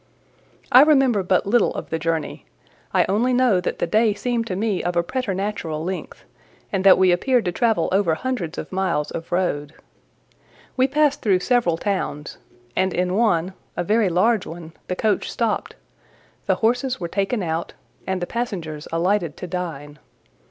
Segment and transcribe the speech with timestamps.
[0.71, 2.47] I remember but little of the journey;
[2.91, 6.25] I only know that the day seemed to me of a preternatural length,
[6.73, 9.75] and that we appeared to travel over hundreds of miles of road.
[10.75, 12.39] We passed through several towns,
[12.75, 15.75] and in one, a very large one, the coach stopped;
[16.47, 17.75] the horses were taken out,
[18.07, 19.99] and the passengers alighted to dine.